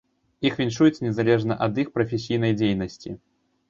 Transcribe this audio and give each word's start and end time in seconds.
Іх 0.49 0.55
віншуюць 0.61 1.03
незалежна 1.05 1.61
ад 1.69 1.73
іх 1.87 1.95
прафесійнай 2.01 2.53
дзейнасці. 2.61 3.19